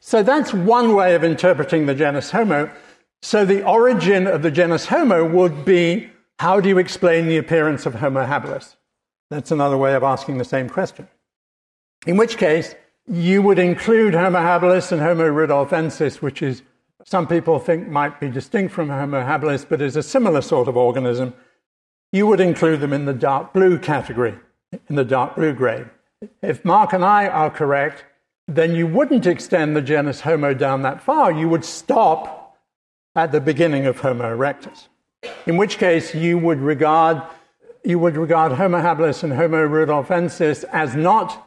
So 0.00 0.22
that's 0.22 0.54
one 0.54 0.94
way 0.94 1.14
of 1.14 1.24
interpreting 1.24 1.86
the 1.86 1.94
genus 1.94 2.30
Homo. 2.30 2.70
So 3.20 3.44
the 3.44 3.66
origin 3.66 4.26
of 4.26 4.42
the 4.42 4.50
genus 4.50 4.86
Homo 4.86 5.28
would 5.28 5.64
be 5.64 6.10
how 6.38 6.60
do 6.60 6.68
you 6.68 6.78
explain 6.78 7.26
the 7.26 7.38
appearance 7.38 7.86
of 7.86 7.96
Homo 7.96 8.24
habilis? 8.26 8.76
That's 9.30 9.50
another 9.50 9.76
way 9.76 9.94
of 9.94 10.02
asking 10.02 10.38
the 10.38 10.44
same 10.44 10.68
question. 10.68 11.08
In 12.06 12.16
which 12.16 12.38
case, 12.38 12.74
you 13.08 13.42
would 13.42 13.58
include 13.58 14.14
Homo 14.14 14.38
habilis 14.38 14.92
and 14.92 15.02
Homo 15.02 15.28
rudolfensis, 15.28 16.22
which 16.22 16.40
is 16.40 16.62
some 17.04 17.26
people 17.26 17.58
think 17.58 17.88
might 17.88 18.20
be 18.20 18.28
distinct 18.28 18.72
from 18.72 18.88
Homo 18.88 19.22
habilis, 19.22 19.68
but 19.68 19.82
is 19.82 19.96
a 19.96 20.02
similar 20.02 20.40
sort 20.40 20.68
of 20.68 20.76
organism, 20.76 21.34
you 22.12 22.26
would 22.26 22.40
include 22.40 22.80
them 22.80 22.92
in 22.92 23.04
the 23.04 23.12
dark 23.12 23.52
blue 23.52 23.78
category, 23.78 24.34
in 24.88 24.94
the 24.94 25.04
dark 25.04 25.34
blue 25.34 25.52
grade. 25.52 25.86
If 26.42 26.64
Mark 26.64 26.92
and 26.92 27.04
I 27.04 27.26
are 27.28 27.50
correct, 27.50 28.04
then 28.48 28.74
you 28.74 28.86
wouldn't 28.86 29.26
extend 29.26 29.76
the 29.76 29.82
genus 29.82 30.20
Homo 30.20 30.54
down 30.54 30.82
that 30.82 31.02
far. 31.02 31.32
You 31.32 31.48
would 31.48 31.64
stop 31.64 32.56
at 33.16 33.32
the 33.32 33.40
beginning 33.40 33.86
of 33.86 34.00
Homo 34.00 34.36
erectus. 34.36 34.86
In 35.46 35.56
which 35.56 35.78
case, 35.78 36.14
you 36.14 36.38
would 36.38 36.60
regard, 36.60 37.20
you 37.84 37.98
would 37.98 38.16
regard 38.16 38.52
Homo 38.52 38.80
habilis 38.80 39.24
and 39.24 39.32
Homo 39.32 39.66
rudolfensis 39.66 40.64
as 40.72 40.94
not 40.94 41.45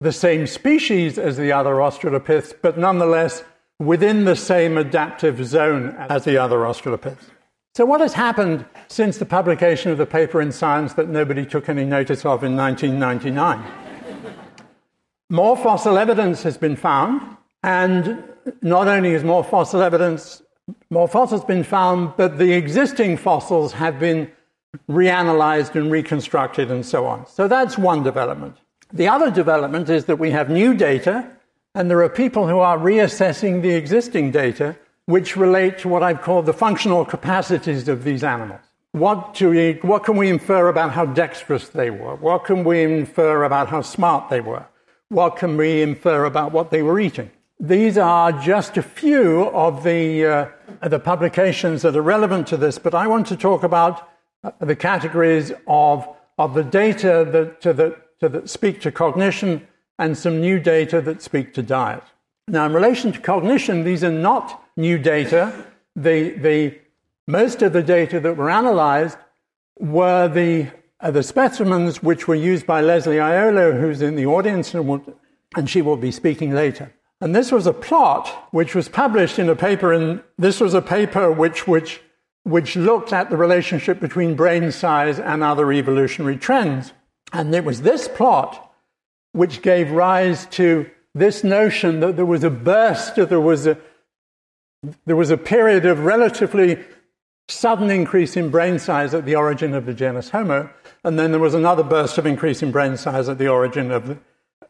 the 0.00 0.12
same 0.12 0.46
species 0.46 1.18
as 1.18 1.36
the 1.36 1.52
other 1.52 1.74
Australopiths, 1.74 2.54
but 2.60 2.78
nonetheless 2.78 3.44
within 3.78 4.24
the 4.24 4.36
same 4.36 4.76
adaptive 4.76 5.44
zone 5.44 5.94
as 5.98 6.24
the 6.24 6.36
other 6.36 6.58
Australopiths. 6.58 7.30
So, 7.74 7.84
what 7.84 8.00
has 8.00 8.14
happened 8.14 8.64
since 8.88 9.18
the 9.18 9.26
publication 9.26 9.90
of 9.90 9.98
the 9.98 10.06
paper 10.06 10.40
in 10.40 10.52
Science 10.52 10.94
that 10.94 11.08
nobody 11.08 11.44
took 11.44 11.68
any 11.68 11.84
notice 11.84 12.24
of 12.24 12.44
in 12.44 12.56
1999? 12.56 13.64
more 15.30 15.56
fossil 15.56 15.98
evidence 15.98 16.42
has 16.44 16.56
been 16.56 16.76
found, 16.76 17.20
and 17.62 18.22
not 18.62 18.86
only 18.86 19.14
is 19.14 19.24
more 19.24 19.42
fossil 19.42 19.82
evidence, 19.82 20.42
more 20.90 21.08
fossils 21.08 21.44
been 21.44 21.64
found, 21.64 22.12
but 22.16 22.38
the 22.38 22.52
existing 22.52 23.16
fossils 23.16 23.72
have 23.72 23.98
been 23.98 24.30
reanalyzed 24.88 25.74
and 25.74 25.90
reconstructed 25.90 26.70
and 26.70 26.84
so 26.84 27.06
on. 27.06 27.26
So 27.26 27.48
that's 27.48 27.76
one 27.76 28.02
development. 28.02 28.56
The 28.94 29.08
other 29.08 29.28
development 29.28 29.90
is 29.90 30.04
that 30.04 30.20
we 30.20 30.30
have 30.30 30.48
new 30.48 30.72
data 30.72 31.28
and 31.74 31.90
there 31.90 32.00
are 32.04 32.08
people 32.08 32.46
who 32.46 32.60
are 32.60 32.78
reassessing 32.78 33.60
the 33.60 33.74
existing 33.74 34.30
data, 34.30 34.76
which 35.06 35.36
relate 35.36 35.78
to 35.78 35.88
what 35.88 36.04
I've 36.04 36.22
called 36.22 36.46
the 36.46 36.52
functional 36.52 37.04
capacities 37.04 37.88
of 37.88 38.04
these 38.04 38.22
animals. 38.22 38.60
What, 38.92 39.42
what 39.82 40.04
can 40.04 40.16
we 40.16 40.28
infer 40.30 40.68
about 40.68 40.92
how 40.92 41.06
dexterous 41.06 41.68
they 41.70 41.90
were? 41.90 42.14
What 42.14 42.44
can 42.44 42.62
we 42.62 42.84
infer 42.84 43.42
about 43.42 43.68
how 43.68 43.82
smart 43.82 44.30
they 44.30 44.40
were? 44.40 44.64
What 45.08 45.34
can 45.34 45.56
we 45.56 45.82
infer 45.82 46.24
about 46.24 46.52
what 46.52 46.70
they 46.70 46.80
were 46.80 47.00
eating? 47.00 47.32
These 47.58 47.98
are 47.98 48.30
just 48.30 48.76
a 48.76 48.82
few 48.82 49.46
of 49.46 49.82
the, 49.82 50.24
uh, 50.24 50.48
the 50.88 51.00
publications 51.00 51.82
that 51.82 51.96
are 51.96 52.02
relevant 52.02 52.46
to 52.48 52.56
this, 52.56 52.78
but 52.78 52.94
I 52.94 53.08
want 53.08 53.26
to 53.26 53.36
talk 53.36 53.64
about 53.64 54.08
uh, 54.44 54.52
the 54.60 54.76
categories 54.76 55.52
of, 55.66 56.06
of 56.38 56.54
the 56.54 56.62
data 56.62 57.28
that, 57.32 57.60
to 57.62 57.72
the, 57.72 57.96
to 58.28 58.48
speak 58.48 58.80
to 58.82 58.92
cognition 58.92 59.66
and 59.98 60.16
some 60.16 60.40
new 60.40 60.58
data 60.58 61.00
that 61.00 61.22
speak 61.22 61.54
to 61.54 61.62
diet. 61.62 62.02
Now, 62.48 62.66
in 62.66 62.72
relation 62.72 63.12
to 63.12 63.20
cognition, 63.20 63.84
these 63.84 64.04
are 64.04 64.12
not 64.12 64.62
new 64.76 64.98
data. 64.98 65.52
The, 65.96 66.30
the, 66.30 66.78
most 67.26 67.62
of 67.62 67.72
the 67.72 67.82
data 67.82 68.20
that 68.20 68.36
were 68.36 68.50
analyzed 68.50 69.16
were 69.78 70.28
the, 70.28 70.68
uh, 71.00 71.10
the 71.10 71.22
specimens 71.22 72.02
which 72.02 72.28
were 72.28 72.34
used 72.34 72.66
by 72.66 72.80
Leslie 72.80 73.16
Aiello, 73.16 73.80
who's 73.80 74.02
in 74.02 74.16
the 74.16 74.26
audience, 74.26 74.74
and, 74.74 74.86
will, 74.86 75.02
and 75.56 75.70
she 75.70 75.80
will 75.80 75.96
be 75.96 76.10
speaking 76.10 76.52
later. 76.52 76.92
And 77.20 77.34
this 77.34 77.50
was 77.50 77.66
a 77.66 77.72
plot 77.72 78.48
which 78.50 78.74
was 78.74 78.88
published 78.88 79.38
in 79.38 79.48
a 79.48 79.56
paper, 79.56 79.92
and 79.92 80.22
this 80.36 80.60
was 80.60 80.74
a 80.74 80.82
paper 80.82 81.32
which, 81.32 81.66
which, 81.66 82.02
which 82.42 82.76
looked 82.76 83.12
at 83.12 83.30
the 83.30 83.36
relationship 83.36 84.00
between 84.00 84.34
brain 84.34 84.70
size 84.70 85.18
and 85.18 85.42
other 85.42 85.72
evolutionary 85.72 86.36
trends. 86.36 86.92
And 87.34 87.52
it 87.52 87.64
was 87.64 87.82
this 87.82 88.06
plot 88.06 88.72
which 89.32 89.60
gave 89.60 89.90
rise 89.90 90.46
to 90.46 90.88
this 91.16 91.42
notion 91.42 91.98
that 92.00 92.14
there 92.14 92.24
was 92.24 92.44
a 92.44 92.50
burst, 92.50 93.16
there 93.16 93.40
was 93.40 93.66
a, 93.66 93.76
there 95.04 95.16
was 95.16 95.30
a 95.30 95.36
period 95.36 95.84
of 95.84 96.04
relatively 96.04 96.78
sudden 97.48 97.90
increase 97.90 98.36
in 98.36 98.50
brain 98.50 98.78
size 98.78 99.14
at 99.14 99.24
the 99.24 99.34
origin 99.34 99.74
of 99.74 99.84
the 99.84 99.92
genus 99.92 100.30
Homo, 100.30 100.70
and 101.02 101.18
then 101.18 101.32
there 101.32 101.40
was 101.40 101.54
another 101.54 101.82
burst 101.82 102.18
of 102.18 102.24
increase 102.24 102.62
in 102.62 102.70
brain 102.70 102.96
size 102.96 103.28
at 103.28 103.38
the 103.38 103.48
origin 103.48 103.90
of 103.90 104.06
the, 104.06 104.18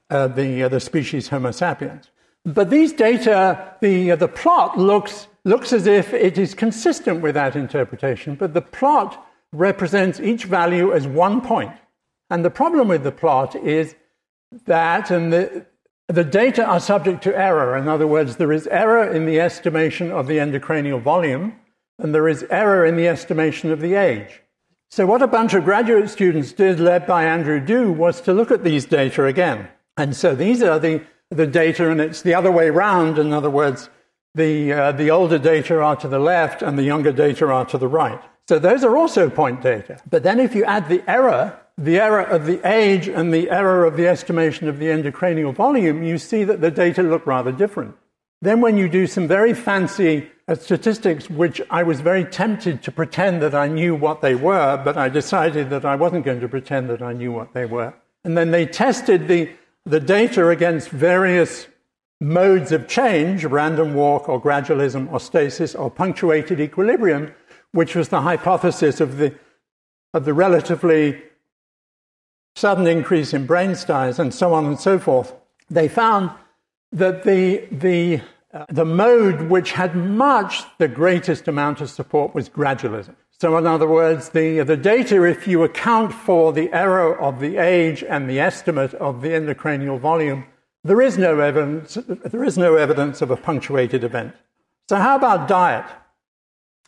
uh, 0.08 0.26
the, 0.28 0.62
uh, 0.62 0.68
the 0.68 0.80
species 0.80 1.28
Homo 1.28 1.50
sapiens. 1.50 2.10
But 2.46 2.70
these 2.70 2.94
data, 2.94 3.76
the, 3.82 4.12
uh, 4.12 4.16
the 4.16 4.28
plot 4.28 4.78
looks, 4.78 5.28
looks 5.44 5.74
as 5.74 5.86
if 5.86 6.14
it 6.14 6.38
is 6.38 6.54
consistent 6.54 7.20
with 7.20 7.34
that 7.34 7.56
interpretation, 7.56 8.36
but 8.36 8.54
the 8.54 8.62
plot 8.62 9.22
represents 9.52 10.18
each 10.18 10.44
value 10.44 10.92
as 10.94 11.06
one 11.06 11.42
point. 11.42 11.72
And 12.30 12.44
the 12.44 12.50
problem 12.50 12.88
with 12.88 13.04
the 13.04 13.12
plot 13.12 13.54
is 13.54 13.94
that, 14.66 15.10
and 15.10 15.32
the, 15.32 15.66
the 16.08 16.24
data 16.24 16.64
are 16.64 16.80
subject 16.80 17.22
to 17.24 17.38
error. 17.38 17.76
In 17.76 17.88
other 17.88 18.06
words, 18.06 18.36
there 18.36 18.52
is 18.52 18.66
error 18.68 19.10
in 19.10 19.26
the 19.26 19.40
estimation 19.40 20.10
of 20.10 20.26
the 20.26 20.38
endocranial 20.38 21.00
volume, 21.00 21.54
and 21.98 22.14
there 22.14 22.28
is 22.28 22.44
error 22.50 22.84
in 22.84 22.96
the 22.96 23.08
estimation 23.08 23.70
of 23.70 23.80
the 23.80 23.94
age. 23.94 24.40
So, 24.90 25.06
what 25.06 25.22
a 25.22 25.26
bunch 25.26 25.54
of 25.54 25.64
graduate 25.64 26.08
students 26.10 26.52
did, 26.52 26.78
led 26.78 27.06
by 27.06 27.24
Andrew 27.24 27.58
Du, 27.58 27.90
was 27.90 28.20
to 28.22 28.32
look 28.32 28.50
at 28.50 28.64
these 28.64 28.86
data 28.86 29.24
again. 29.24 29.68
And 29.96 30.14
so 30.14 30.34
these 30.34 30.62
are 30.62 30.78
the, 30.78 31.02
the 31.30 31.46
data, 31.46 31.90
and 31.90 32.00
it's 32.00 32.22
the 32.22 32.34
other 32.34 32.52
way 32.52 32.70
round. 32.70 33.18
In 33.18 33.32
other 33.32 33.50
words, 33.50 33.90
the, 34.34 34.72
uh, 34.72 34.92
the 34.92 35.10
older 35.10 35.38
data 35.38 35.80
are 35.80 35.96
to 35.96 36.08
the 36.08 36.18
left, 36.18 36.62
and 36.62 36.78
the 36.78 36.84
younger 36.84 37.12
data 37.12 37.46
are 37.46 37.64
to 37.66 37.78
the 37.78 37.88
right. 37.88 38.20
So, 38.46 38.58
those 38.58 38.84
are 38.84 38.96
also 38.96 39.30
point 39.30 39.62
data. 39.62 40.00
But 40.08 40.22
then, 40.22 40.38
if 40.38 40.54
you 40.54 40.64
add 40.64 40.88
the 40.88 41.02
error 41.10 41.58
the 41.76 41.98
error 41.98 42.22
of 42.22 42.46
the 42.46 42.66
age 42.68 43.08
and 43.08 43.32
the 43.32 43.50
error 43.50 43.84
of 43.84 43.96
the 43.96 44.06
estimation 44.06 44.68
of 44.68 44.78
the 44.78 44.86
endocranial 44.86 45.54
volume, 45.54 46.02
you 46.02 46.18
see 46.18 46.44
that 46.44 46.60
the 46.60 46.70
data 46.70 47.02
look 47.02 47.26
rather 47.26 47.52
different. 47.52 47.96
Then, 48.42 48.60
when 48.60 48.76
you 48.76 48.88
do 48.88 49.06
some 49.06 49.26
very 49.26 49.54
fancy 49.54 50.30
uh, 50.46 50.54
statistics, 50.54 51.30
which 51.30 51.62
I 51.70 51.82
was 51.82 52.00
very 52.00 52.24
tempted 52.24 52.82
to 52.82 52.92
pretend 52.92 53.40
that 53.42 53.54
I 53.54 53.68
knew 53.68 53.94
what 53.94 54.20
they 54.20 54.34
were, 54.34 54.80
but 54.84 54.96
I 54.96 55.08
decided 55.08 55.70
that 55.70 55.84
I 55.84 55.96
wasn't 55.96 56.26
going 56.26 56.40
to 56.40 56.48
pretend 56.48 56.90
that 56.90 57.00
I 57.00 57.14
knew 57.14 57.32
what 57.32 57.54
they 57.54 57.64
were. 57.64 57.94
And 58.22 58.36
then 58.36 58.50
they 58.50 58.66
tested 58.66 59.28
the, 59.28 59.50
the 59.86 60.00
data 60.00 60.48
against 60.48 60.90
various 60.90 61.66
modes 62.20 62.70
of 62.70 62.86
change 62.86 63.44
random 63.44 63.94
walk, 63.94 64.28
or 64.28 64.40
gradualism, 64.40 65.10
or 65.10 65.18
stasis, 65.18 65.74
or 65.74 65.90
punctuated 65.90 66.60
equilibrium, 66.60 67.34
which 67.72 67.94
was 67.94 68.10
the 68.10 68.20
hypothesis 68.20 69.00
of 69.00 69.16
the, 69.16 69.34
of 70.12 70.24
the 70.24 70.34
relatively 70.34 71.22
sudden 72.54 72.86
increase 72.86 73.34
in 73.34 73.46
brain 73.46 73.74
size, 73.74 74.18
and 74.18 74.32
so 74.32 74.54
on 74.54 74.66
and 74.66 74.78
so 74.78 74.98
forth. 74.98 75.34
they 75.70 75.88
found 75.88 76.30
that 76.92 77.24
the, 77.24 77.66
the, 77.72 78.20
uh, 78.52 78.64
the 78.68 78.84
mode 78.84 79.42
which 79.50 79.72
had 79.72 79.96
much 79.96 80.62
the 80.78 80.86
greatest 80.86 81.48
amount 81.48 81.80
of 81.80 81.90
support 81.90 82.34
was 82.34 82.48
gradualism. 82.48 83.16
So, 83.40 83.58
in 83.58 83.66
other 83.66 83.88
words, 83.88 84.28
the, 84.28 84.60
the 84.60 84.76
data, 84.76 85.24
if 85.24 85.48
you 85.48 85.64
account 85.64 86.14
for 86.14 86.52
the 86.52 86.72
error 86.72 87.18
of 87.18 87.40
the 87.40 87.56
age 87.56 88.04
and 88.04 88.30
the 88.30 88.38
estimate 88.38 88.94
of 88.94 89.22
the 89.22 89.30
intracranial 89.30 89.98
volume, 89.98 90.44
there 90.84 91.02
is 91.02 91.18
no 91.18 91.40
evidence, 91.40 91.98
there 92.06 92.44
is 92.44 92.56
no 92.56 92.76
evidence 92.76 93.20
of 93.22 93.30
a 93.30 93.36
punctuated 93.36 94.04
event. 94.04 94.34
So, 94.88 94.96
how 94.96 95.16
about 95.16 95.48
diet? 95.48 95.86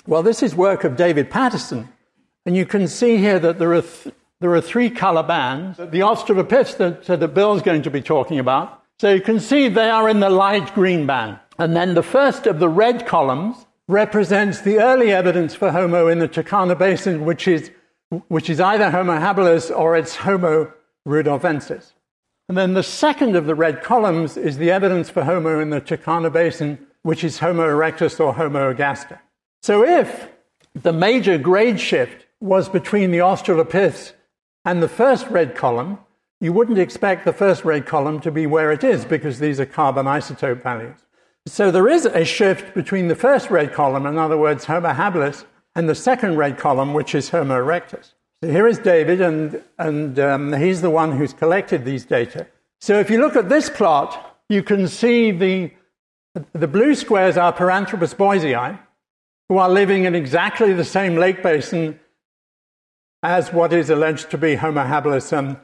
Well, 0.06 0.22
this 0.22 0.42
is 0.42 0.54
work 0.54 0.84
of 0.84 0.96
David 0.96 1.30
Patterson, 1.30 1.88
and 2.44 2.54
you 2.54 2.64
can 2.64 2.86
see 2.86 3.16
here 3.16 3.40
that 3.40 3.58
there 3.58 3.72
are, 3.72 3.82
th- 3.82 4.14
there 4.40 4.52
are 4.54 4.60
three 4.60 4.90
color 4.90 5.22
bands. 5.22 5.78
The 5.78 6.00
australopiths 6.00 6.76
that, 6.76 7.04
that 7.04 7.34
Bill's 7.34 7.62
going 7.62 7.82
to 7.82 7.90
be 7.90 8.02
talking 8.02 8.38
about. 8.38 8.82
So 8.98 9.12
you 9.12 9.20
can 9.20 9.40
see 9.40 9.68
they 9.68 9.90
are 9.90 10.08
in 10.08 10.20
the 10.20 10.30
light 10.30 10.74
green 10.74 11.06
band. 11.06 11.38
And 11.58 11.74
then 11.76 11.94
the 11.94 12.02
first 12.02 12.46
of 12.46 12.58
the 12.58 12.68
red 12.68 13.06
columns 13.06 13.66
represents 13.88 14.60
the 14.60 14.78
early 14.78 15.12
evidence 15.12 15.54
for 15.54 15.70
Homo 15.70 16.08
in 16.08 16.18
the 16.18 16.28
Turkana 16.28 16.78
Basin, 16.78 17.24
which 17.24 17.48
is, 17.48 17.70
which 18.28 18.50
is 18.50 18.60
either 18.60 18.90
Homo 18.90 19.18
habilis 19.18 19.74
or 19.74 19.96
it's 19.96 20.16
Homo 20.16 20.72
rudolfensis. 21.06 21.92
And 22.48 22.56
then 22.58 22.74
the 22.74 22.82
second 22.82 23.36
of 23.36 23.46
the 23.46 23.54
red 23.54 23.82
columns 23.82 24.36
is 24.36 24.58
the 24.58 24.70
evidence 24.70 25.10
for 25.10 25.24
Homo 25.24 25.60
in 25.60 25.70
the 25.70 25.80
Turkana 25.80 26.32
Basin, 26.32 26.78
which 27.02 27.24
is 27.24 27.38
Homo 27.38 27.66
erectus 27.66 28.20
or 28.20 28.34
Homo 28.34 28.72
ergaster. 28.72 29.18
So 29.62 29.84
if 29.84 30.28
the 30.74 30.92
major 30.92 31.38
grade 31.38 31.80
shift 31.80 32.26
was 32.40 32.68
between 32.68 33.10
the 33.10 33.18
Australopiths 33.18 34.12
and 34.66 34.82
the 34.82 34.88
first 34.88 35.26
red 35.28 35.54
column, 35.54 35.98
you 36.40 36.52
wouldn't 36.52 36.78
expect 36.78 37.24
the 37.24 37.32
first 37.32 37.64
red 37.64 37.86
column 37.86 38.20
to 38.20 38.30
be 38.30 38.46
where 38.46 38.72
it 38.72 38.84
is 38.84 39.04
because 39.04 39.38
these 39.38 39.58
are 39.60 39.64
carbon 39.64 40.06
isotope 40.06 40.62
values. 40.62 40.98
So 41.46 41.70
there 41.70 41.88
is 41.88 42.04
a 42.04 42.24
shift 42.24 42.74
between 42.74 43.06
the 43.06 43.14
first 43.14 43.48
red 43.48 43.72
column, 43.72 44.04
in 44.04 44.18
other 44.18 44.36
words, 44.36 44.64
Homo 44.64 44.92
habilis, 44.92 45.44
and 45.76 45.88
the 45.88 45.94
second 45.94 46.36
red 46.36 46.58
column, 46.58 46.92
which 46.92 47.14
is 47.14 47.30
Homo 47.30 47.54
erectus. 47.54 48.14
So 48.42 48.50
here 48.50 48.66
is 48.66 48.78
David, 48.78 49.20
and, 49.20 49.62
and 49.78 50.18
um, 50.18 50.52
he's 50.52 50.82
the 50.82 50.90
one 50.90 51.12
who's 51.12 51.32
collected 51.32 51.84
these 51.84 52.04
data. 52.04 52.48
So 52.80 52.98
if 52.98 53.08
you 53.08 53.20
look 53.20 53.36
at 53.36 53.48
this 53.48 53.70
plot, 53.70 54.36
you 54.48 54.64
can 54.64 54.88
see 54.88 55.30
the, 55.30 55.70
the 56.52 56.68
blue 56.68 56.96
squares 56.96 57.36
are 57.36 57.52
Paranthropus 57.52 58.14
boisei, 58.14 58.78
who 59.48 59.58
are 59.58 59.70
living 59.70 60.04
in 60.04 60.16
exactly 60.16 60.72
the 60.72 60.84
same 60.84 61.14
lake 61.16 61.42
basin 61.42 62.00
as 63.22 63.52
what 63.52 63.72
is 63.72 63.90
alleged 63.90 64.30
to 64.30 64.38
be 64.38 64.56
Homo 64.56 64.84
habilis 64.84 65.56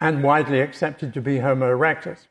and, 0.00 0.22
widely 0.22 0.60
accepted 0.60 1.12
to 1.14 1.20
be 1.20 1.38
Homo 1.38 1.76
erectus. 1.76 2.26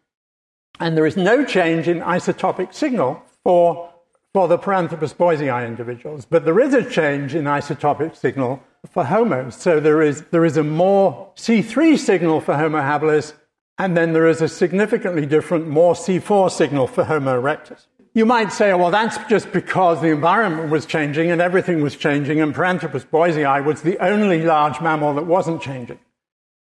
And 0.79 0.97
there 0.97 1.05
is 1.05 1.17
no 1.17 1.45
change 1.45 1.88
in 1.88 2.00
isotopic 2.00 2.74
signal 2.74 3.24
for, 3.43 3.91
for 4.33 4.47
the 4.47 4.57
Paranthropus 4.57 5.15
boisei 5.15 5.65
individuals, 5.65 6.25
but 6.25 6.45
there 6.45 6.59
is 6.59 6.74
a 6.74 6.89
change 6.89 7.35
in 7.35 7.45
isotopic 7.45 8.15
signal 8.15 8.62
for 8.91 9.05
Homo. 9.05 9.50
So 9.50 9.79
there 9.79 10.01
is, 10.01 10.24
there 10.31 10.45
is 10.45 10.57
a 10.57 10.63
more 10.63 11.31
C3 11.35 11.97
signal 11.97 12.41
for 12.41 12.55
Homo 12.55 12.79
habilis, 12.79 13.33
and 13.77 13.95
then 13.95 14.13
there 14.13 14.27
is 14.27 14.41
a 14.41 14.47
significantly 14.47 15.25
different, 15.25 15.67
more 15.67 15.93
C4 15.93 16.51
signal 16.51 16.88
for 16.88 17.05
Homo 17.05 17.41
erectus. 17.41 17.88
You 18.15 18.25
might 18.25 18.53
say, 18.53 18.74
well, 18.74 18.91
that's 18.91 19.17
just 19.27 19.51
because 19.51 20.01
the 20.01 20.07
environment 20.07 20.69
was 20.69 20.86
changing 20.86 21.31
and 21.31 21.41
everything 21.41 21.81
was 21.81 21.98
changing, 21.98 22.39
and 22.39 22.55
Paranthropus 22.55 23.05
boisei 23.05 23.62
was 23.62 23.81
the 23.81 23.98
only 24.00 24.41
large 24.41 24.79
mammal 24.79 25.13
that 25.15 25.25
wasn't 25.25 25.62
changing. 25.62 26.00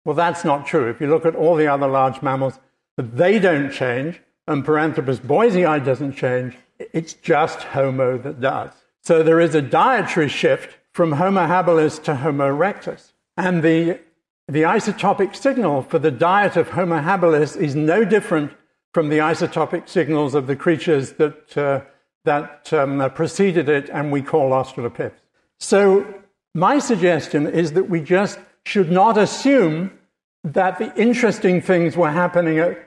Well, 0.06 0.14
that's 0.14 0.42
not 0.42 0.66
true. 0.66 0.88
If 0.88 1.02
you 1.02 1.06
look 1.06 1.26
at 1.26 1.36
all 1.36 1.54
the 1.54 1.66
other 1.66 1.86
large 1.86 2.22
mammals, 2.22 2.58
they 2.96 3.38
don't 3.38 3.70
change, 3.70 4.22
and 4.48 4.64
Paranthropus 4.64 5.18
boisei 5.18 5.84
doesn't 5.84 6.14
change. 6.14 6.56
It's 6.78 7.12
just 7.12 7.58
Homo 7.62 8.16
that 8.16 8.40
does. 8.40 8.70
So 9.02 9.22
there 9.22 9.38
is 9.38 9.54
a 9.54 9.60
dietary 9.60 10.30
shift 10.30 10.78
from 10.92 11.12
Homo 11.12 11.46
habilis 11.46 12.02
to 12.04 12.16
Homo 12.16 12.56
erectus. 12.56 13.12
And 13.36 13.62
the, 13.62 14.00
the 14.48 14.62
isotopic 14.62 15.36
signal 15.36 15.82
for 15.82 15.98
the 15.98 16.10
diet 16.10 16.56
of 16.56 16.70
Homo 16.70 17.02
habilis 17.02 17.54
is 17.54 17.76
no 17.76 18.02
different 18.02 18.52
from 18.94 19.08
the 19.08 19.18
isotopic 19.18 19.88
signals 19.88 20.36
of 20.36 20.46
the 20.46 20.54
creatures 20.54 21.14
that, 21.14 21.58
uh, 21.58 21.80
that 22.24 22.72
um, 22.72 23.10
preceded 23.14 23.68
it 23.68 23.90
and 23.90 24.12
we 24.12 24.22
call 24.22 24.50
Australopiths. 24.50 25.20
So, 25.58 26.06
my 26.54 26.78
suggestion 26.78 27.48
is 27.48 27.72
that 27.72 27.90
we 27.90 28.00
just 28.00 28.38
should 28.64 28.92
not 28.92 29.18
assume 29.18 29.98
that 30.44 30.78
the 30.78 30.94
interesting 30.94 31.60
things 31.60 31.96
were 31.96 32.12
happening, 32.12 32.58
at, 32.58 32.78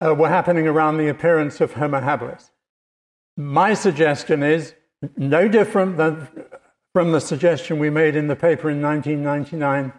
uh, 0.00 0.14
were 0.14 0.30
happening 0.30 0.66
around 0.66 0.96
the 0.96 1.08
appearance 1.08 1.60
of 1.60 1.74
Homo 1.74 2.00
habilis. 2.00 2.50
My 3.36 3.74
suggestion 3.74 4.42
is 4.42 4.74
no 5.16 5.46
different 5.46 5.98
than 5.98 6.28
from 6.94 7.12
the 7.12 7.20
suggestion 7.20 7.78
we 7.78 7.90
made 7.90 8.16
in 8.16 8.28
the 8.28 8.36
paper 8.36 8.70
in 8.70 8.80
1999 8.80 9.92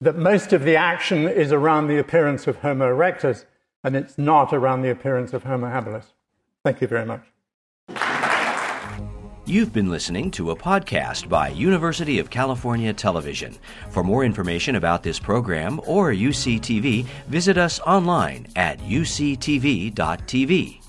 that 0.00 0.16
most 0.16 0.52
of 0.52 0.64
the 0.64 0.74
action 0.74 1.28
is 1.28 1.52
around 1.52 1.86
the 1.86 1.98
appearance 1.98 2.46
of 2.46 2.56
Homo 2.56 2.88
erectus 2.88 3.44
and 3.84 3.96
it's 3.96 4.18
not 4.18 4.52
around 4.52 4.82
the 4.82 4.90
appearance 4.90 5.32
of 5.32 5.44
Homo 5.44 5.68
habilis. 5.68 6.06
Thank 6.64 6.80
you 6.80 6.86
very 6.86 7.06
much. 7.06 7.22
You've 9.44 9.72
been 9.72 9.90
listening 9.90 10.30
to 10.32 10.52
a 10.52 10.56
podcast 10.56 11.28
by 11.28 11.48
University 11.48 12.20
of 12.20 12.30
California 12.30 12.92
Television. 12.92 13.58
For 13.90 14.04
more 14.04 14.24
information 14.24 14.76
about 14.76 15.02
this 15.02 15.18
program 15.18 15.80
or 15.84 16.12
UCTV, 16.12 17.04
visit 17.26 17.58
us 17.58 17.80
online 17.80 18.46
at 18.54 18.78
uctv.tv. 18.78 20.81